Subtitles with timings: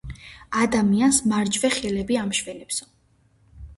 [0.61, 2.91] ადამიანს მარჯვე, ხელები ამშვენებსო.